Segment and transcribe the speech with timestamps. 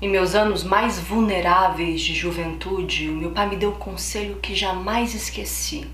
[0.00, 4.54] Em meus anos mais vulneráveis de juventude, o meu pai me deu um conselho que
[4.54, 5.86] jamais esqueci.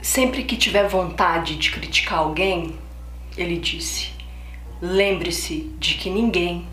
[0.00, 2.74] Sempre que tiver vontade de criticar alguém,
[3.36, 4.12] ele disse:
[4.80, 6.66] lembre-se de que ninguém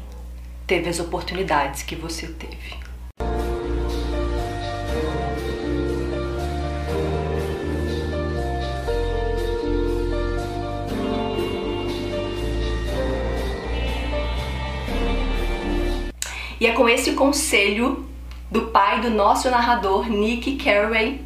[0.66, 2.76] teve as oportunidades que você teve.
[16.62, 18.08] E é com esse conselho
[18.52, 21.20] do pai do nosso narrador, Nick Carraway,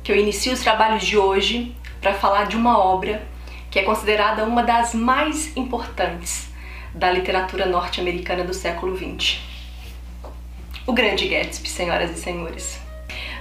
[0.00, 3.26] que eu inicio os trabalhos de hoje para falar de uma obra
[3.68, 6.50] que é considerada uma das mais importantes
[6.94, 9.40] da literatura norte-americana do século XX.
[10.86, 12.78] O Grande Gatsby, senhoras e senhores.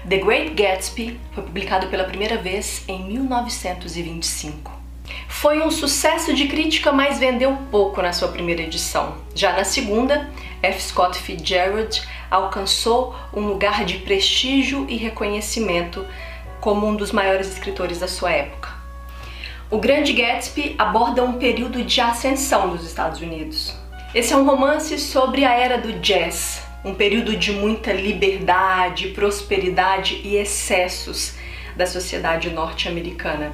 [0.10, 4.80] The Great Gatsby foi publicado pela primeira vez em 1925.
[5.28, 9.16] Foi um sucesso de crítica, mas vendeu pouco na sua primeira edição.
[9.36, 10.28] Já na segunda,
[10.62, 10.82] F.
[10.82, 16.06] Scott Fitzgerald alcançou um lugar de prestígio e reconhecimento
[16.60, 18.70] como um dos maiores escritores da sua época.
[19.72, 23.76] O Grande Gatsby aborda um período de ascensão dos Estados Unidos.
[24.16, 30.22] Esse é um romance sobre a era do jazz, um período de muita liberdade, prosperidade
[30.24, 31.36] e excessos
[31.76, 33.54] da sociedade norte-americana.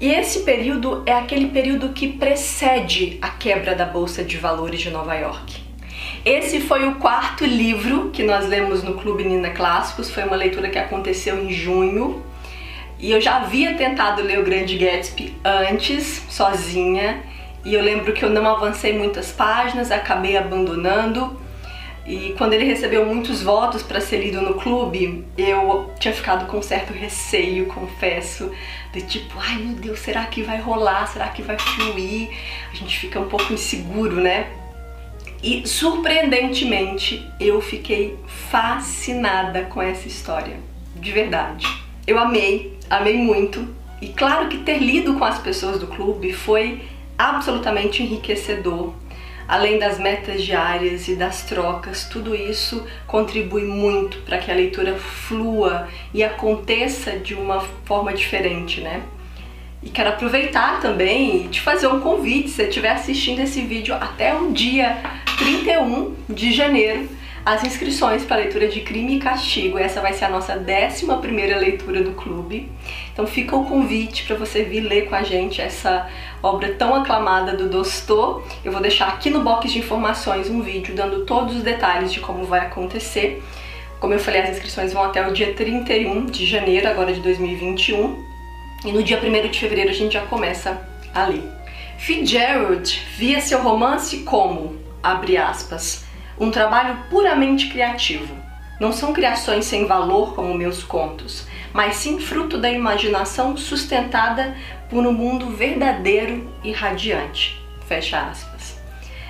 [0.00, 4.90] E esse período é aquele período que precede a quebra da Bolsa de Valores de
[4.90, 5.67] Nova York.
[6.24, 10.68] Esse foi o quarto livro que nós lemos no Clube Nina Clássicos, foi uma leitura
[10.68, 12.22] que aconteceu em junho.
[12.98, 17.22] E eu já havia tentado ler o Grande Gatsby antes, sozinha,
[17.64, 21.38] e eu lembro que eu não avancei muitas páginas, acabei abandonando.
[22.04, 26.60] E quando ele recebeu muitos votos para ser lido no clube, eu tinha ficado com
[26.62, 28.50] certo receio, confesso,
[28.92, 31.06] de tipo, ai meu Deus, será que vai rolar?
[31.06, 32.30] Será que vai fluir?
[32.72, 34.46] A gente fica um pouco inseguro, né?
[35.42, 38.18] E surpreendentemente eu fiquei
[38.50, 40.56] fascinada com essa história,
[40.96, 41.66] de verdade.
[42.06, 43.68] Eu amei, amei muito.
[44.00, 46.82] E claro que ter lido com as pessoas do clube foi
[47.16, 48.94] absolutamente enriquecedor.
[49.46, 54.96] Além das metas diárias e das trocas, tudo isso contribui muito para que a leitura
[54.96, 59.02] flua e aconteça de uma forma diferente, né?
[59.82, 63.94] E quero aproveitar também e te fazer um convite, se você estiver assistindo esse vídeo
[63.94, 64.98] até o dia
[65.38, 67.08] 31 de janeiro,
[67.46, 69.78] as inscrições para a leitura de Crime e Castigo.
[69.78, 71.06] Essa vai ser a nossa 11
[71.54, 72.70] leitura do clube.
[73.12, 76.08] Então fica o convite para você vir ler com a gente essa
[76.42, 78.42] obra tão aclamada do Dostô.
[78.64, 82.20] Eu vou deixar aqui no box de informações um vídeo dando todos os detalhes de
[82.20, 83.42] como vai acontecer.
[83.98, 88.27] Como eu falei, as inscrições vão até o dia 31 de janeiro, agora de 2021.
[88.84, 90.80] E no dia 1 de fevereiro a gente já começa
[91.12, 91.42] a ler.
[91.98, 96.04] Fitzgerald via seu romance como, abre aspas,
[96.38, 98.32] um trabalho puramente criativo.
[98.78, 104.56] Não são criações sem valor como meus contos, mas sim fruto da imaginação sustentada
[104.88, 107.60] por um mundo verdadeiro e radiante.
[107.88, 108.78] Fecha aspas.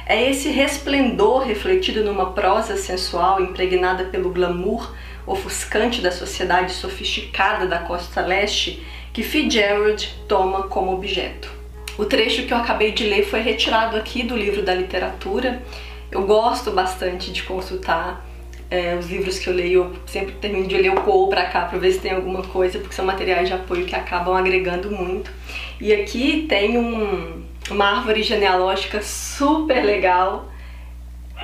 [0.04, 4.94] É esse resplendor refletido numa prosa sensual impregnada pelo glamour
[5.26, 8.82] ofuscante da sociedade sofisticada da costa leste
[9.18, 11.50] que Fitzgerald toma como objeto.
[11.98, 15.60] O trecho que eu acabei de ler foi retirado aqui do livro da literatura.
[16.08, 18.24] Eu gosto bastante de consultar
[18.70, 21.62] é, os livros que eu leio, eu sempre termino de ler o coo para cá
[21.64, 25.32] para ver se tem alguma coisa, porque são materiais de apoio que acabam agregando muito.
[25.80, 27.42] E aqui tem um,
[27.72, 30.48] uma árvore genealógica super legal.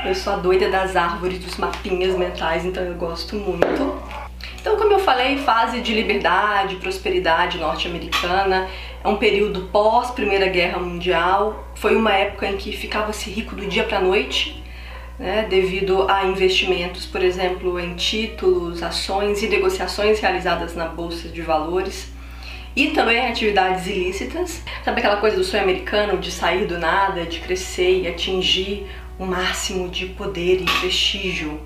[0.06, 4.03] Eu sou a doida das árvores, dos mapinhas mentais, então eu gosto muito.
[4.64, 8.66] Então, como eu falei, fase de liberdade, prosperidade norte-americana,
[9.04, 11.68] é um período pós Primeira Guerra Mundial.
[11.74, 14.64] Foi uma época em que ficava-se rico do dia para a noite,
[15.18, 21.42] né, devido a investimentos, por exemplo, em títulos, ações e negociações realizadas na bolsa de
[21.42, 22.10] valores.
[22.74, 24.62] E também atividades ilícitas.
[24.82, 28.86] Sabe aquela coisa do sonho americano de sair do nada, de crescer e atingir
[29.18, 31.60] o máximo de poder e prestígio?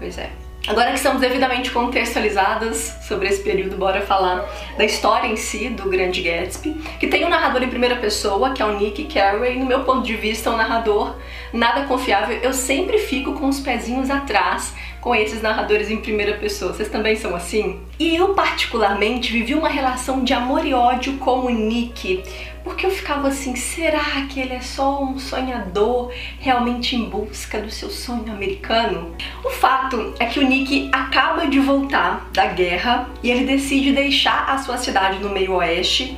[0.00, 0.49] Pois é.
[0.66, 4.44] Agora que estamos devidamente contextualizadas sobre esse período, bora falar
[4.76, 8.60] da história em si do Grande Gatsby, que tem um narrador em primeira pessoa, que
[8.60, 11.16] é o Nick Carraway, no meu ponto de vista, um narrador
[11.52, 12.38] nada confiável.
[12.42, 16.74] Eu sempre fico com os pezinhos atrás com esses narradores em primeira pessoa.
[16.74, 17.80] Vocês também são assim?
[17.98, 22.22] E eu, particularmente, vivi uma relação de amor e ódio com o Nick,
[22.64, 27.70] porque eu ficava assim: será que ele é só um sonhador realmente em busca do
[27.70, 29.14] seu sonho americano?
[29.44, 34.48] O fato é que o Nick acaba de voltar da guerra e ele decide deixar
[34.48, 36.16] a sua cidade no meio oeste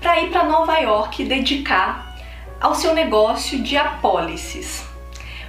[0.00, 2.16] para ir para Nova York dedicar
[2.60, 4.84] ao seu negócio de apólices.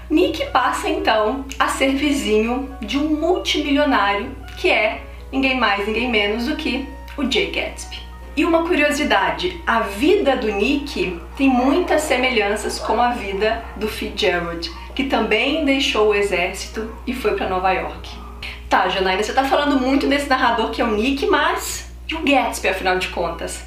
[0.09, 5.01] Nick passa então a ser vizinho de um multimilionário que é
[5.31, 6.87] ninguém mais, ninguém menos do que
[7.17, 8.02] o Jay Gatsby.
[8.35, 14.71] E uma curiosidade, a vida do Nick tem muitas semelhanças com a vida do Fitzgerald,
[14.95, 18.09] que também deixou o exército e foi para Nova York.
[18.67, 22.23] Tá, Janaína, você tá falando muito desse narrador que é o Nick, mas e o
[22.23, 23.63] Gatsby, afinal de contas?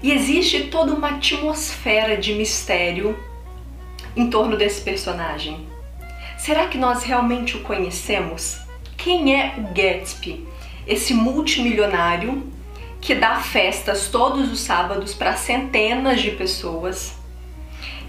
[0.00, 3.18] E existe toda uma atmosfera de mistério
[4.16, 5.66] em torno desse personagem.
[6.38, 8.60] Será que nós realmente o conhecemos?
[8.96, 10.46] Quem é o Gatsby?
[10.86, 12.53] Esse multimilionário
[13.04, 17.14] que dá festas todos os sábados para centenas de pessoas.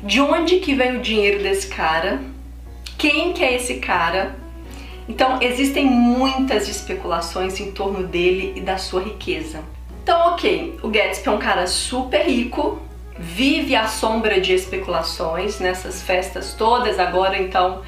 [0.01, 2.21] De onde que vem o dinheiro desse cara?
[2.97, 4.37] Quem que é esse cara?
[5.09, 9.61] Então existem muitas especulações em torno dele e da sua riqueza.
[10.01, 12.81] Então, ok, o Gatsby é um cara super rico,
[13.19, 16.99] vive à sombra de especulações nessas festas todas.
[16.99, 17.81] Agora, então,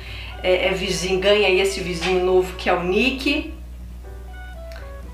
[0.44, 3.56] é, é vizinho, ganha esse vizinho novo que é o Nick.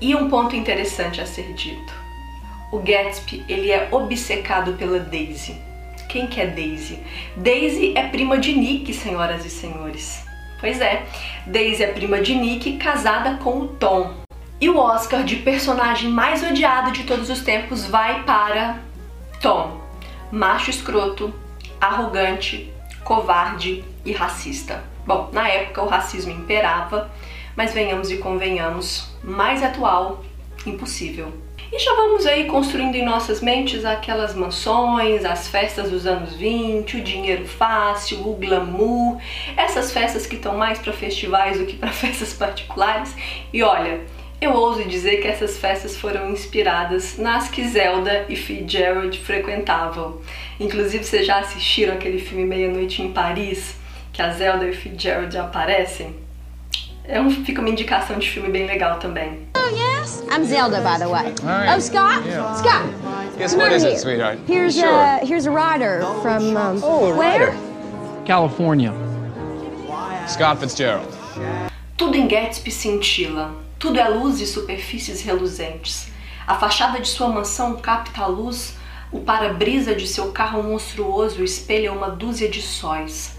[0.00, 1.92] E um ponto interessante a ser dito:
[2.72, 5.56] o Gatsby ele é obcecado pela Daisy.
[6.08, 6.98] Quem que é Daisy?
[7.36, 10.24] Daisy é prima de Nick, senhoras e senhores.
[10.60, 11.04] Pois é,
[11.46, 14.14] Daisy é prima de Nick, casada com o Tom.
[14.60, 18.78] E o Oscar de personagem mais odiado de todos os tempos vai para
[19.40, 19.80] Tom,
[20.30, 21.34] macho escroto,
[21.80, 24.82] arrogante, covarde e racista.
[25.06, 27.10] Bom, na época o racismo imperava,
[27.56, 30.24] mas venhamos e convenhamos, mais atual,
[30.66, 31.32] impossível.
[31.72, 36.98] E já vamos aí construindo em nossas mentes aquelas mansões, as festas dos anos 20,
[36.98, 39.18] o dinheiro fácil, o glamour,
[39.56, 43.14] essas festas que estão mais para festivais do que para festas particulares.
[43.52, 44.00] E olha,
[44.40, 50.20] eu ouso dizer que essas festas foram inspiradas nas que Zelda e Fitzgerald frequentavam.
[50.60, 53.74] Inclusive, vocês já assistiram aquele filme Meia-Noite em Paris,
[54.12, 56.23] que a Zelda e o Fitzgerald aparecem?
[57.06, 59.46] É um, fica uma indicação de filme bem legal também.
[59.54, 60.22] Oh, yes?
[60.32, 61.34] I'm Zelda, by the way.
[61.42, 62.26] Oh, Scott?
[62.26, 62.54] Yeah.
[62.54, 62.86] Scott!
[63.38, 64.38] Yes, what is it, sweetheart?
[64.48, 64.88] Here's, sure.
[64.88, 67.50] a, here's a rider from, um, oh, a where?
[67.50, 68.24] Rider.
[68.24, 68.94] California.
[70.26, 71.06] Scott Fitzgerald.
[71.98, 73.54] Tudo em Gatsby cintila.
[73.78, 76.08] Tudo é luz e superfícies reluzentes.
[76.46, 78.76] A fachada de sua mansão capta a luz,
[79.12, 83.36] o para-brisa de seu carro monstruoso espelha uma dúzia de sóis.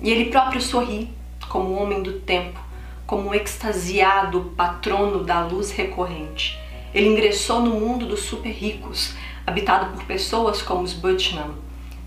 [0.00, 1.10] E ele próprio sorri,
[1.48, 2.67] como um homem do tempo,
[3.08, 6.60] como extasiado patrono da luz recorrente.
[6.92, 9.14] Ele ingressou no mundo dos super ricos,
[9.46, 11.54] habitado por pessoas como os Butchnam,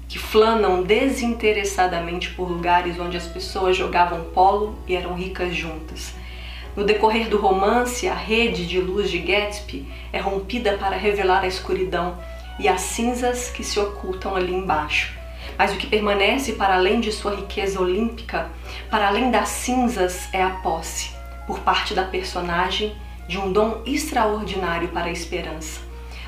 [0.07, 6.13] que flanam desinteressadamente por lugares onde as pessoas jogavam polo e eram ricas juntas.
[6.75, 11.47] No decorrer do romance, a rede de luz de Gatsby é rompida para revelar a
[11.47, 12.15] escuridão
[12.59, 15.20] e as cinzas que se ocultam ali embaixo.
[15.61, 18.49] Mas o que permanece para além de sua riqueza olímpica,
[18.89, 21.11] para além das cinzas, é a posse,
[21.45, 22.95] por parte da personagem,
[23.27, 25.79] de um dom extraordinário para a esperança.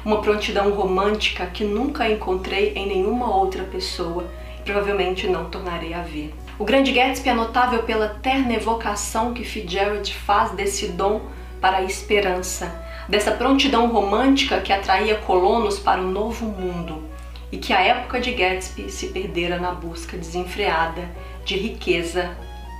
[0.05, 6.03] Uma prontidão romântica que nunca encontrei em nenhuma outra pessoa e provavelmente não tornarei a
[6.03, 6.31] ver.
[6.59, 11.21] O Grande Gatsby é notável pela terna evocação que Fitzgerald faz desse dom
[11.59, 12.71] para a esperança,
[13.09, 17.12] dessa prontidão romântica que atraía colonos para o novo mundo
[17.53, 21.09] e que a época de Gatsby se perdera na busca desenfreada
[21.45, 22.35] de riqueza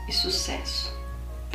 [0.10, 0.94] e sucesso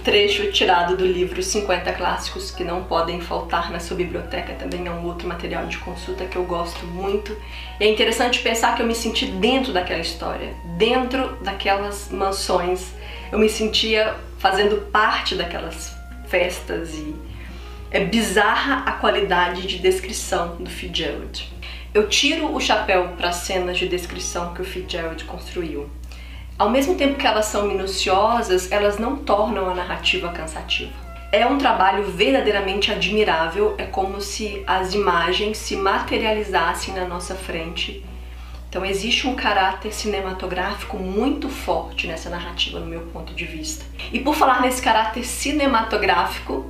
[0.09, 4.91] trecho tirado do livro 50 Clássicos que não podem faltar na sua biblioteca, também é
[4.91, 7.37] um outro material de consulta que eu gosto muito.
[7.79, 12.91] E é interessante pensar que eu me senti dentro daquela história, dentro daquelas mansões.
[13.31, 15.95] Eu me sentia fazendo parte daquelas
[16.27, 17.15] festas e
[17.91, 21.58] é bizarra a qualidade de descrição do Fitzgerald.
[21.99, 25.91] Eu tiro o chapéu para as cenas de descrição que o Fitzgerald construiu.
[26.57, 30.93] Ao mesmo tempo que elas são minuciosas, elas não tornam a narrativa cansativa.
[31.33, 38.05] É um trabalho verdadeiramente admirável, é como se as imagens se materializassem na nossa frente.
[38.69, 43.85] Então existe um caráter cinematográfico muito forte nessa narrativa, no meu ponto de vista.
[44.13, 46.65] E por falar nesse caráter cinematográfico,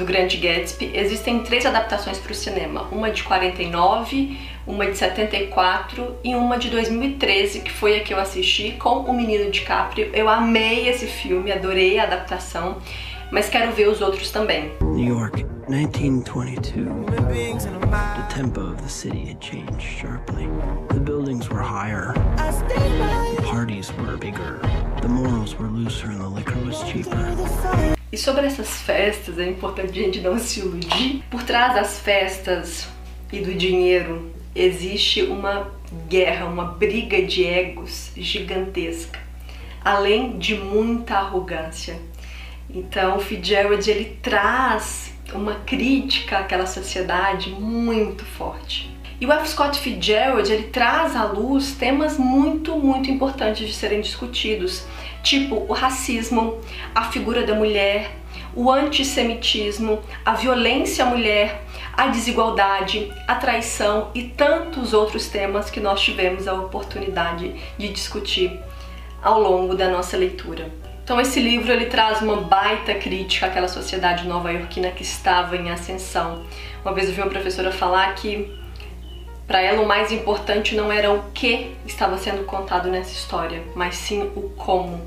[0.00, 6.16] do Grande Gatsby, existem três adaptações para o cinema: uma de 49, uma de 74
[6.22, 10.10] e uma de 2013, que foi a que eu assisti com o menino DiCaprio.
[10.12, 12.78] Eu amei esse filme, adorei a adaptação,
[13.30, 14.72] mas quero ver os outros também.
[14.80, 17.64] New York, 1922.
[17.64, 20.48] The tempo of the city had changed sharply.
[20.88, 22.14] The buildings were higher.
[22.36, 24.60] The parties were bigger.
[25.00, 27.16] The morals were looser and the liquor was cheaper.
[28.12, 31.22] E sobre essas festas, é importante a gente não se iludir.
[31.30, 32.88] Por trás das festas
[33.32, 35.70] e do dinheiro existe uma
[36.08, 39.18] guerra, uma briga de egos gigantesca.
[39.82, 41.98] além de muita arrogância.
[42.68, 48.90] Então, o Fitzgerald ele traz uma crítica àquela sociedade muito forte.
[49.20, 49.48] E o F.
[49.50, 54.84] Scott Fitzgerald ele traz à luz temas muito, muito importantes de serem discutidos,
[55.22, 56.58] tipo o racismo,
[56.94, 58.16] a figura da mulher,
[58.54, 61.64] o antissemitismo, a violência à mulher,
[62.00, 68.58] a desigualdade, a traição e tantos outros temas que nós tivemos a oportunidade de discutir
[69.22, 70.70] ao longo da nossa leitura.
[71.04, 76.42] Então esse livro ele traz uma baita crítica àquela sociedade nova-iorquina que estava em ascensão.
[76.82, 78.50] Uma vez eu vi uma professora falar que
[79.46, 83.94] para ela o mais importante não era o que estava sendo contado nessa história, mas
[83.96, 85.02] sim o como.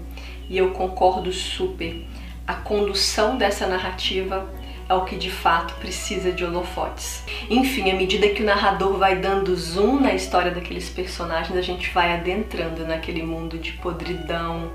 [0.48, 2.06] E eu concordo super.
[2.46, 4.48] A condução dessa narrativa
[4.96, 7.24] o que de fato precisa de holofotes.
[7.50, 11.90] Enfim, à medida que o narrador vai dando zoom na história daqueles personagens, a gente
[11.92, 14.72] vai adentrando naquele mundo de podridão,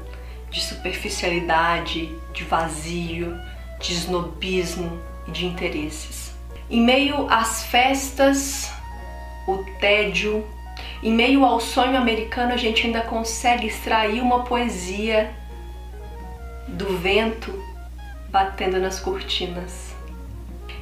[0.50, 3.38] de superficialidade, de vazio,
[3.80, 6.34] de snobismo e de interesses.
[6.70, 8.70] Em meio às festas,
[9.46, 10.46] o tédio,
[11.02, 15.32] em meio ao sonho americano, a gente ainda consegue extrair uma poesia
[16.68, 17.52] do vento
[18.28, 19.87] batendo nas cortinas.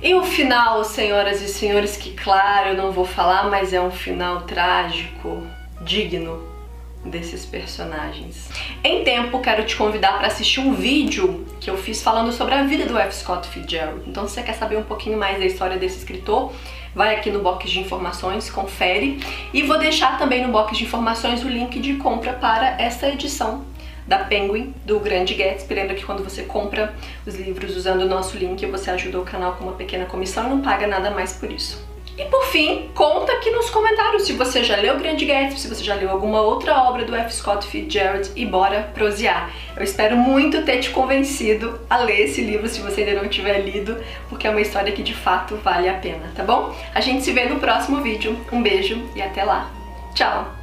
[0.03, 3.91] E o final, senhoras e senhores, que claro, eu não vou falar, mas é um
[3.91, 5.43] final trágico,
[5.81, 6.57] digno
[7.05, 8.51] desses personagens.
[8.83, 12.65] Em tempo, quero te convidar para assistir um vídeo que eu fiz falando sobre a
[12.65, 13.15] vida do F.
[13.15, 14.03] Scott Fitzgerald.
[14.07, 16.53] Então, se você quer saber um pouquinho mais da história desse escritor,
[16.95, 19.21] vai aqui no box de informações, confere.
[19.53, 23.65] E vou deixar também no box de informações o link de compra para essa edição
[24.07, 25.75] da Penguin, do Grande Gatsby.
[25.75, 26.95] Lembra que quando você compra
[27.27, 30.51] os livros usando o nosso link, você ajuda o canal com uma pequena comissão e
[30.51, 31.85] não paga nada mais por isso.
[32.19, 35.85] E por fim, conta aqui nos comentários se você já leu Grande Gatsby, se você
[35.85, 37.35] já leu alguma outra obra do F.
[37.35, 39.53] Scott Fitzgerald e bora prosear.
[39.77, 43.59] Eu espero muito ter te convencido a ler esse livro se você ainda não tiver
[43.59, 43.99] lido,
[44.31, 46.75] porque é uma história que de fato vale a pena, tá bom?
[46.95, 48.35] A gente se vê no próximo vídeo.
[48.51, 49.71] Um beijo e até lá.
[50.15, 50.56] Tchau!